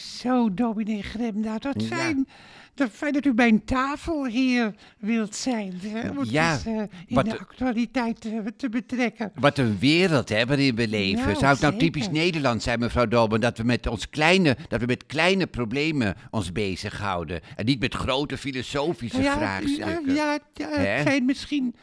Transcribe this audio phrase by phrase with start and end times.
[0.00, 1.40] zo, dominee Grem.
[1.40, 1.72] Nou, Ja.
[1.96, 2.28] fijn,
[2.74, 5.72] dat fijn dat u mijn tafelheer wilt zijn.
[5.82, 9.32] Hè, om Ja, eh, in wat de actualiteit eh, te betrekken.
[9.34, 11.24] Wat een wereld hè, waarin we leven.
[11.24, 11.78] Nou, Zou het nou zeker.
[11.78, 16.16] typisch Nederland zijn, mevrouw Dolman, dat we met ons kleine, dat we met kleine problemen
[16.30, 20.14] ons bezighouden en niet met grote filosofische ja, vraagstukken?
[20.14, 21.74] Ja, ja, het zijn misschien,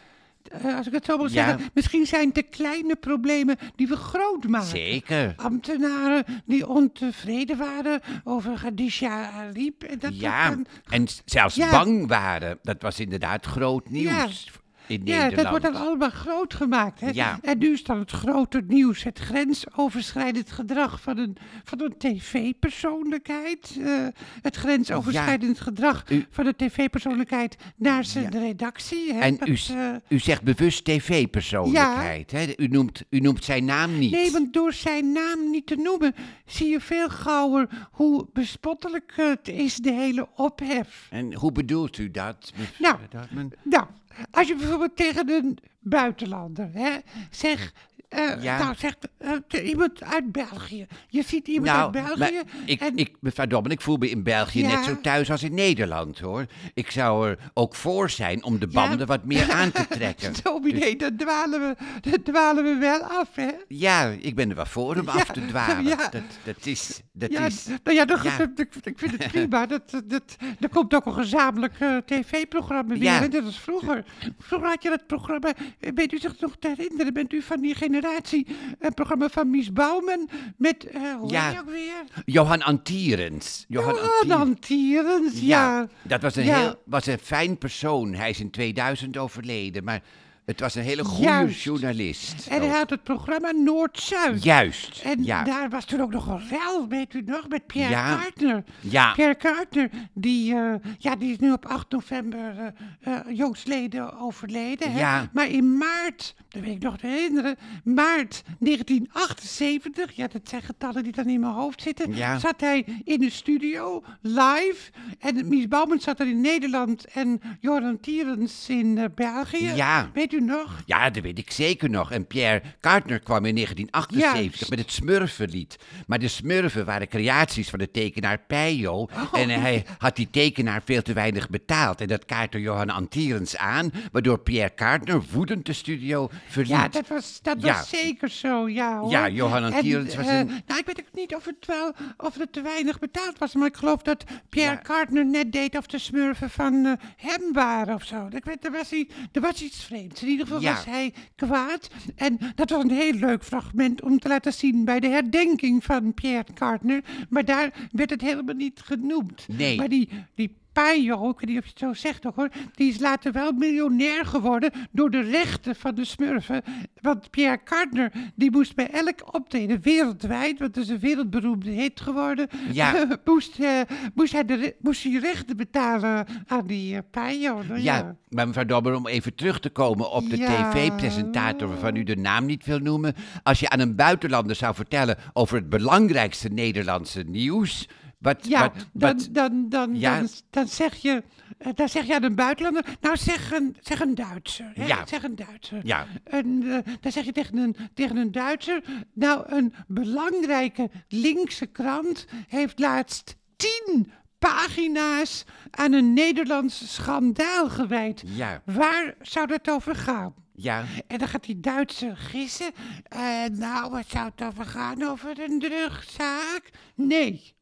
[0.78, 1.46] als ik het zo Ja.
[1.46, 4.68] zeggen, misschien zijn het de kleine problemen die we groot maken.
[4.68, 5.34] Zeker.
[5.36, 9.84] Ambtenaren die ontevreden waren over Khadija Ariep.
[9.84, 11.72] En dat Ja, dan- en s- zelfs Ja.
[11.72, 12.60] bang waren.
[12.62, 14.52] Dat was inderdaad groot nieuws
[14.88, 17.00] in Ja, dat wordt dan allemaal groot gemaakt.
[17.00, 17.10] Hè?
[17.14, 17.40] Ja.
[17.42, 23.78] En nu is dan het grote nieuws, het grensoverschrijdend gedrag van een, van een tv-persoonlijkheid.
[23.82, 24.08] eh,
[24.42, 29.14] het grensoverschrijdend gedrag U- van een tv-persoonlijkheid naar zijn redactie.
[29.14, 29.20] Hè?
[29.20, 32.32] En Dat, u, eh, u zegt bewust tv-persoonlijkheid.
[32.32, 32.46] hè?
[32.58, 34.12] U, noemt, u noemt zijn naam niet.
[34.12, 39.48] Nee, want door zijn naam niet te noemen, zie je veel gauwer hoe bespottelijk het
[39.48, 41.08] is, de hele ophef.
[41.10, 42.52] En hoe bedoelt u dat?
[42.80, 43.52] Nou, Dortman?
[43.64, 43.86] Nou,
[44.32, 46.92] als je bijvoorbeeld tegen een buitenlander hè,
[47.32, 47.74] zegt.
[48.10, 48.58] eh, Ja.
[48.58, 50.88] Nou, zegt eh, iemand uit België.
[51.10, 52.34] Je ziet iemand Nou, uit België.
[52.34, 53.16] maar ik, en, ik,
[53.50, 54.68] Dobben, ik voel me in België Ja.
[54.76, 56.46] net zo thuis als in Nederland, hoor.
[56.74, 58.88] Ik zou er ook voor zijn om de Ja.
[58.88, 60.34] banden wat meer aan te trekken.
[60.44, 61.60] Dominee, dan dwalen
[62.02, 63.50] we, dwalen we wel af, hè?
[63.68, 65.84] Ja, ik ben er wel voor om af te dwalen.
[65.98, 67.02] Dat, dat is...
[67.14, 68.38] Dat Ja, is nou ja, dat, ja.
[68.38, 69.66] dat- ik, vind het prima.
[69.66, 73.30] Dat, dat, dat, er komt ook een gezamenlijk eh, tv-programma weer.
[73.30, 74.06] Net als vroeger.
[74.40, 77.76] Vroeger had je dat programma, weet u zich nog te herinneren, bent u van die
[77.76, 78.48] generatie,
[78.80, 81.50] een programma van Mies Bouwman met, eh hoe Ja.
[81.50, 82.04] heet ook weer?
[82.26, 83.66] Johan Antierens.
[83.68, 84.56] Johan Johan Antierens.
[84.56, 85.88] Antierens, ja.
[86.02, 86.60] dat was een, Ja.
[86.60, 88.14] heel, was een fijn persoon.
[88.14, 90.02] Hij is in 2000 overleden, maar
[90.48, 91.62] het was een hele goede Juist.
[91.64, 92.48] journalist.
[92.48, 94.44] En hij had het programma Noord-Zuid.
[94.44, 95.44] Juist, En ja.
[95.44, 98.16] daar was toen ook nog een rel, weet u nog, met Pierre Ja.
[98.16, 98.64] Kartner.
[98.80, 99.14] Ja.
[99.14, 102.66] Pierre Kartner, die, eh, ja, die is nu op 8 november eh
[103.14, 104.92] eh, jongstleden overleden.
[104.92, 105.00] Hè?
[105.00, 105.30] Ja.
[105.34, 111.04] Maar in maart, dat weet ik nog te herinneren, maart 1978, ja, dat zijn getallen
[111.04, 112.40] die dan in mijn hoofd zitten, Ja.
[112.40, 114.92] zat hij in de studio, live.
[115.20, 119.72] En Mies Bouwman zat er in Nederland en Joran Tierens in België.
[119.76, 120.10] Ja.
[120.14, 120.82] Weet u nog?
[120.86, 122.12] Ja, dat weet ik zeker nog.
[122.12, 124.70] En Pierre Kartner kwam in 1978 Juist.
[124.70, 125.78] met het Smurfenlied.
[126.08, 129.08] Maar de Smurfen waren creaties van de tekenaar Peyo.
[129.34, 132.02] En hij had die tekenaar veel te weinig betaald.
[132.02, 136.70] En dat kaartte Johan Antierens aan, waardoor Pierre Kartner woedend de studio verliet.
[136.72, 137.74] Ja, dat was, dat Ja.
[137.74, 139.12] was zeker zo, ja hoor.
[139.12, 141.94] Ja, Johan En, Antierens was eh, een- Nou, ik weet ook niet of het wel
[142.18, 144.78] of het te weinig betaald was, maar ik geloof dat Pierre Ja.
[144.82, 148.28] Kartner net deed of de smurfen van eh, hem waren of zo.
[148.30, 150.22] Ik weet, er, was iets, er was iets vreemds.
[150.28, 150.74] In ieder geval Ja.
[150.76, 151.90] was hij kwaad.
[152.16, 156.14] En dat was een heel leuk fragment om te laten zien bij de herdenking van
[156.14, 157.02] Pierre Kartner.
[157.30, 159.48] Maar daar werd het helemaal niet genoemd.
[159.48, 159.78] Nee.
[159.78, 163.32] Maar die, die Weet niet of je het zo zegt ook hoor, die is later
[163.32, 166.62] wel miljonair geworden door de rechten van de smurfen.
[167.02, 172.02] Want Pierre Kartner, die moest bij elk optreden wereldwijd, want het is een wereldberoemde hit
[172.02, 173.08] geworden, Ja.
[173.26, 173.82] moest, eh,
[174.14, 177.62] moest, hij de, moest hij rechten betalen aan die uh, Pajo.
[177.68, 180.70] Nou Ja, maar mevrouw Dobber, om even terug te komen op de Ja.
[180.72, 183.14] tv-presentator waarvan u de naam niet wil noemen.
[183.44, 187.88] Als je aan een buitenlander zou vertellen over het belangrijkste Nederlandse nieuws.
[188.18, 188.86] Wat, Ja, wat, dan,
[189.18, 190.18] wat, dan, dan, Ja.
[190.20, 191.24] dan, dan zeg je,
[191.58, 194.72] eh, dan zeg je aan een buitenlander, nou zeg een, zeg een Duitser.
[194.74, 194.86] Hè?
[194.86, 195.06] Ja.
[195.06, 195.80] Zeg een Duitser.
[195.86, 196.06] Ja.
[196.24, 198.84] En, eh, dan zeg je tegen een, tegen een Duitser,
[199.14, 208.24] nou een belangrijke linkse krant heeft laatst tien pagina's aan een Nederlands schandaal gewijd.
[208.26, 208.62] Ja.
[208.66, 210.34] Waar zou dat over gaan?
[210.54, 212.72] ja, En dan gaat die Duitser gissen.
[213.04, 215.04] Eh, nou, wat zou het over gaan?
[215.04, 216.70] Over een drugzaak?
[216.96, 217.56] Nee.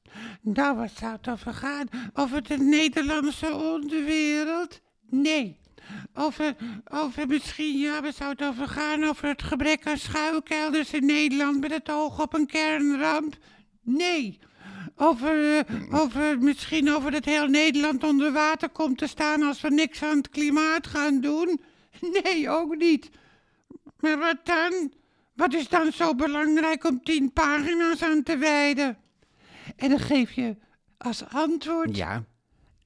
[0.53, 1.87] Nou, wat zou het over gaan?
[2.13, 4.81] Over de Nederlandse onderwereld?
[5.09, 5.57] Nee.
[6.13, 6.55] Over,
[6.91, 9.03] over misschien, ja, wat zou het over gaan?
[9.03, 13.35] Over het gebrek aan schuilkelders in Nederland met het oog op een kernramp?
[13.81, 14.39] Nee.
[14.95, 19.69] Over, eh, over, misschien over dat heel Nederland onder water komt te staan als we
[19.69, 21.61] niks aan het klimaat gaan doen?
[22.23, 23.09] Nee, ook niet.
[23.99, 24.93] Maar wat dan?
[25.35, 28.97] Wat is dan zo belangrijk om tien pagina's aan te wijden?
[29.75, 30.55] En dan geef je
[30.97, 32.23] als antwoord ja.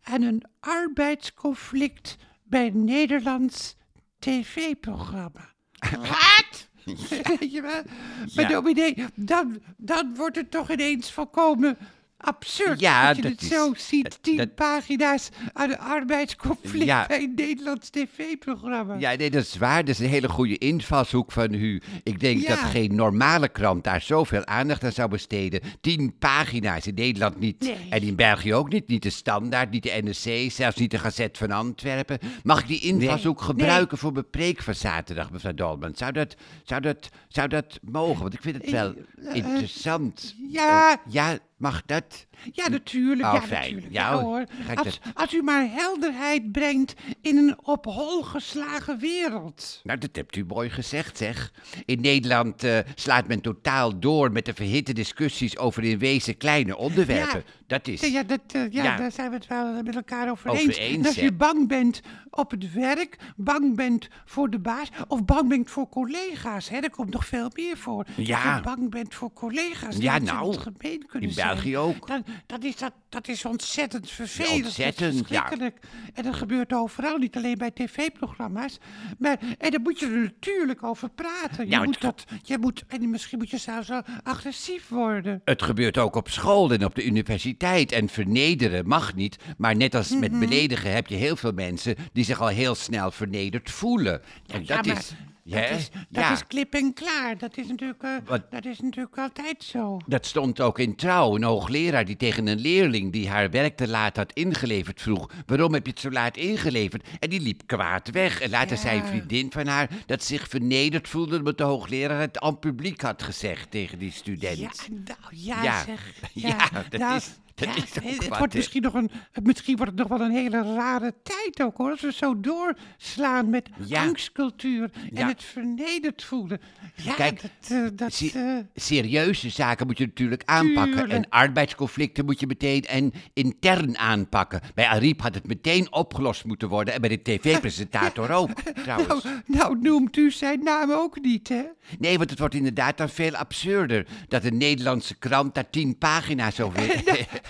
[0.02, 3.76] aan een arbeidsconflict bij een Nederlands
[4.20, 5.54] tv-programma.
[5.92, 6.68] Wat?
[7.52, 7.62] Wel?
[7.62, 7.84] Maar
[8.26, 8.48] Ja.
[8.48, 11.78] dominee, dan, dan wordt het toch ineens volkomen
[12.22, 14.18] absurd Ja, dat je dat het is- zo ziet.
[14.22, 17.06] Tien dat- pagina's aan een arbeidsconflict Ja.
[17.08, 18.96] bij een Nederlands tv-programma.
[19.00, 19.80] Ja, nee, dat is waar.
[19.86, 21.82] Dat is een hele goede invalshoek van u.
[22.04, 22.48] Ik denk Ja.
[22.48, 25.62] dat geen normale krant daar zoveel aandacht aan zou besteden.
[25.82, 27.60] Tien pagina's in Nederland niet.
[27.62, 27.76] Nee.
[27.90, 28.88] En in België ook niet.
[28.88, 32.20] Niet de Standaard, niet de NRC, zelfs niet de Gazet van Antwerpen.
[32.44, 35.92] Mag ik die invalshoek gebruiken voor mijn preek van zaterdag, mevrouw Dolman?
[35.96, 38.22] Zou dat, zou dat, zou dat mogen?
[38.22, 38.94] Want ik vind het wel
[39.26, 40.36] Eh, interessant.
[40.52, 40.92] ja.
[40.92, 42.26] Eh, ja, mag dat?
[42.52, 43.28] Ja, natuurlijk.
[43.28, 43.62] Oh, ja, fijn.
[43.62, 43.94] natuurlijk.
[43.94, 44.44] Ja, Ja, hoor.
[44.76, 49.80] Als, dat- als u maar helderheid brengt in een op hol geslagen wereld.
[49.84, 51.52] Nou, dat hebt u mooi gezegd, zeg.
[51.86, 56.78] In Nederland eh, slaat men totaal door met de verhitte discussies over in wezen kleine
[56.78, 57.44] onderwerpen.
[57.46, 57.52] Ja.
[57.68, 58.02] Dat is...
[58.12, 60.78] Ja, dat, eh, ja, daar zijn we het wel met elkaar over, Over eens.
[60.78, 61.22] eens, hè?
[61.22, 65.90] je bang bent op het werk, bang bent voor de baas of bang bent voor
[65.90, 68.06] collega's, hè, daar komt nog veel meer voor.
[68.16, 68.44] Ja.
[68.44, 69.98] Dat je bang bent voor collega's.
[69.98, 71.48] Ja, nou, gemeen kunnen in zijn.
[71.48, 72.08] België ook.
[72.08, 74.66] Dan, dat, is, dat, dat is ontzettend vervelend.
[74.66, 75.26] ontzettend, is ja.
[75.26, 75.78] verschrikkelijk.
[76.14, 78.78] En dat gebeurt overal, niet alleen bij tv-programma's.
[79.18, 81.66] Maar en daar moet je er natuurlijk over praten.
[81.66, 83.90] Je Nou, moet dat, je moet, en misschien moet je zelfs
[84.24, 85.42] agressief worden.
[85.46, 87.92] Het gebeurt ook op school en op de universiteit.
[87.92, 89.38] En vernederen mag niet.
[89.58, 90.40] Maar net als met Mhm.
[90.40, 94.22] beledigen heb je heel veel mensen die zich al heel snel vernederd voelen.
[94.48, 95.12] En Ja, dat maar is...
[95.50, 96.32] Dat, is, dat ja.
[96.32, 97.38] is klip en klaar.
[97.38, 99.98] Dat is, natuurlijk, eh, dat is natuurlijk altijd zo.
[100.08, 103.88] Dat stond ook in Trouw, een hoogleraar die tegen een leerling die haar werk te
[103.88, 107.08] laat had ingeleverd vroeg: Waarom heb je het zo laat ingeleverd?
[107.20, 108.42] En die liep kwaad weg.
[108.42, 108.82] En later Ja.
[108.82, 112.60] zei een vriendin van haar dat ze zich vernederd voelde omdat de hoogleraar het aan
[112.60, 114.58] publiek had gezegd tegen die student.
[114.58, 115.84] Ja, nou, ja, Ja.
[115.84, 116.14] zeg.
[116.34, 119.10] Ja, dat nou, is- dat ja, is ook het, wordt misschien nog een,
[119.44, 121.92] misschien wordt het nog wel een hele rare tijd ook hoor.
[121.92, 124.02] Als we zo doorslaan met Ja.
[124.04, 125.28] angstcultuur en Ja.
[125.28, 126.62] het vernederd voelen.
[126.96, 130.94] Ja, Kijk, dat, eh, dat, eh, Serieuze zaken moet je natuurlijk aanpakken.
[130.98, 131.14] Tuurlijk.
[131.14, 134.62] En arbeidsconflicten moet je meteen en intern aanpakken.
[134.76, 136.94] Bij Ariep had het meteen opgelost moeten worden.
[136.94, 139.24] En bij de tv-presentator ook, trouwens.
[139.24, 141.64] nou, nou noemt u zijn naam ook niet, hè?
[142.00, 146.60] Nee, want het wordt inderdaad dan veel absurder dat een Nederlandse krant daar tien pagina's
[146.60, 147.04] over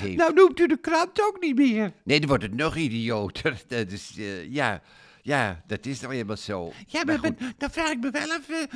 [0.00, 0.16] heeft.
[0.16, 1.92] Nou noemt u de krant ook niet meer.
[2.04, 3.60] Nee, dan wordt het nog idioter.
[3.68, 4.82] Dat is, eh, ja,
[5.22, 6.72] ja, dat is nou helemaal zo.
[6.86, 8.68] Ja, maar, ben- dan vraag ik me wel even.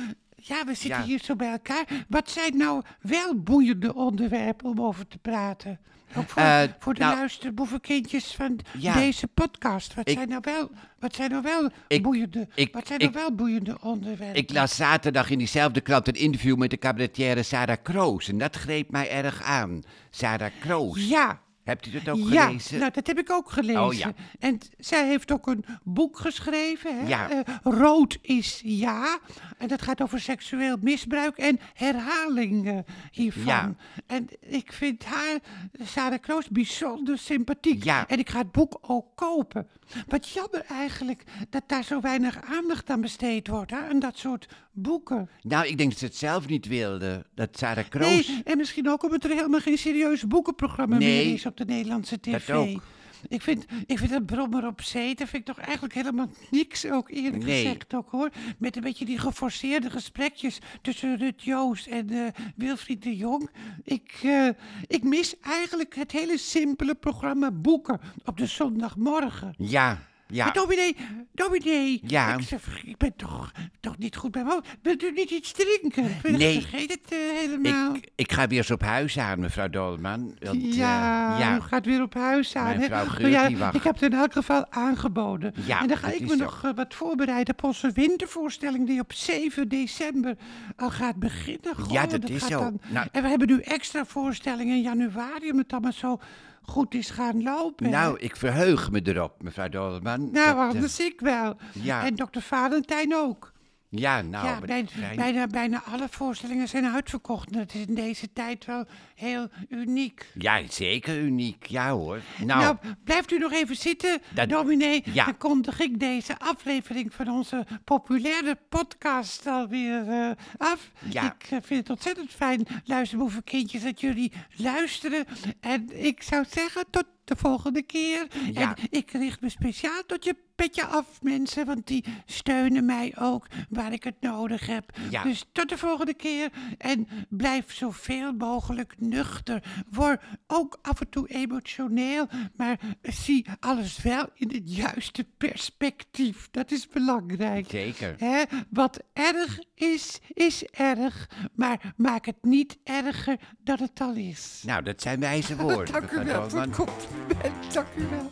[0.47, 1.05] Ja, we zitten Ja.
[1.05, 1.85] hier zo bij elkaar.
[2.09, 5.79] Wat zijn nou wel boeiende onderwerpen om over te praten?
[6.17, 8.93] Ook voor, Eh, voor de nou- luisterboevenkindjes van Ja.
[8.93, 9.93] deze podcast.
[9.93, 10.69] Wat Ik- zijn nou wel,
[10.99, 14.35] wat zijn nou wel Ik- boeiende, ik- wat zijn nou wel boeiende onderwerpen?
[14.35, 18.27] Ik las zaterdag in diezelfde krant een interview met de cabaretière Sarah Kroos.
[18.29, 19.81] En dat greep mij erg aan.
[20.09, 21.07] Sarah Kroos.
[21.07, 22.79] ja, Hebt u dat ook ja, gelezen?
[22.79, 23.83] nou, dat heb ik ook gelezen.
[23.83, 24.13] Oh, ja.
[24.39, 26.99] En zij heeft ook een boek geschreven.
[26.99, 27.07] Hè?
[27.07, 27.29] Ja.
[27.29, 29.19] Eh, Rood is ja.
[29.57, 32.77] En dat gaat over seksueel misbruik en herhaling eh,
[33.11, 33.43] hiervan.
[33.45, 33.75] Ja.
[34.07, 35.39] En ik vind haar,
[35.83, 37.83] Sarah Kroos, bijzonder sympathiek.
[37.83, 38.07] Ja.
[38.07, 39.67] En ik ga het boek ook kopen.
[40.07, 43.71] Wat jammer eigenlijk dat daar zo weinig aandacht aan besteed wordt.
[43.71, 43.77] Hè?
[43.77, 45.29] Aan dat soort boeken.
[45.41, 47.25] Nou, ik denk dat ze het zelf niet wilde.
[47.35, 48.27] Dat Sarah Kroos...
[48.27, 51.73] Nee, en misschien ook omdat er helemaal geen serieus boekenprogramma Nee, meer is op de
[51.73, 52.49] Nederlandse tv.
[52.49, 52.81] ook.
[53.27, 56.85] Ik vind, ik vind dat brommer op zee, dat vind ik toch eigenlijk helemaal niks
[56.89, 57.63] ook, eerlijk Nee.
[57.63, 58.29] gezegd ook hoor.
[58.57, 62.19] Met een beetje die geforceerde gesprekjes tussen Rut Joost en eh,
[62.55, 63.49] Wilfried de Jong.
[63.83, 64.47] Ik, eh,
[64.87, 69.53] ik mis eigenlijk het hele simpele programma Boeken op de zondagmorgen.
[69.57, 70.43] Ja, ja.
[70.45, 70.95] Maar dominee,
[71.33, 72.33] dominee, Ja.
[72.37, 74.61] ik, zeg, ik ben toch, toch niet goed bij me.
[74.81, 76.03] Wilt u niet iets drinken?
[76.05, 76.61] Ik ben Nee.
[76.61, 77.95] vergeet het eh, helemaal.
[77.95, 80.35] Ik, ik ga weer eens op huis aan, mevrouw Dolman.
[80.39, 81.55] Want, eh, ja, ja.
[81.55, 82.63] u gaat weer op huis aan.
[82.63, 82.85] Mijn hè?
[82.85, 83.75] vrouw Nou Geurt, ja, die wacht.
[83.75, 85.53] Ik heb het in elk geval aangeboden.
[85.65, 86.35] Ja, en dan ga ik me zo.
[86.35, 90.35] nog eh, wat voorbereiden op onze wintervoorstelling die op 7 december
[90.75, 91.75] al gaat beginnen.
[91.75, 92.59] Goh, Ja, dat is zo.
[92.59, 96.19] dan- Nou- En we hebben nu extra voorstellingen in januari, omdat het allemaal zo
[96.65, 97.89] goed is gaan lopen.
[97.89, 100.31] Nou, ik verheug me erop, mevrouw Dolman.
[100.31, 101.55] nou Dat, eh, anders ik wel.
[101.71, 102.05] ja.
[102.05, 103.53] En dokter Valentijn ook.
[103.89, 107.51] Ja, nou, ja, bij- bijna, bijna alle voorstellingen zijn uitverkocht.
[107.51, 110.31] En dat is in deze tijd wel heel uniek.
[110.33, 111.65] Ja, zeker uniek.
[111.65, 112.21] Ja hoor.
[112.43, 115.03] Nou, Nou, blijft u nog even zitten, Dat- dominee.
[115.13, 115.25] Ja.
[115.25, 120.91] Dan kondig ik deze aflevering van onze populaire podcast alweer eh af.
[121.09, 121.23] Ja.
[121.25, 125.25] Ik eh, vind het ontzettend fijn, luisterboevenkindjes, dat jullie luisteren.
[125.59, 128.27] En ik zou zeggen, tot de volgende keer.
[128.53, 128.75] Ja.
[128.75, 133.47] En ik richt me speciaal tot je petje af, mensen, want die steunen mij ook
[133.69, 134.97] waar ik het nodig heb.
[135.09, 135.23] Ja.
[135.23, 136.51] Dus tot de volgende keer.
[136.77, 139.63] En blijf zoveel mogelijk nuchter.
[139.91, 146.47] Word ook af en toe emotioneel, maar zie alles wel in het juiste perspectief.
[146.51, 147.69] Dat is belangrijk.
[147.69, 148.15] Zeker.
[148.17, 148.43] Hè?
[148.69, 154.63] Wat erg is, is erg, maar maak het niet erger dan het al is.
[154.65, 155.93] Nou, dat zijn wijze woorden.
[155.99, 156.75] Dank u wel voor het
[157.15, 157.73] compliment.
[157.73, 158.31] Dank u wel.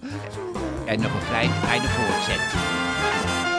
[0.85, 3.52] En nog een fijn, fijne voortzetting.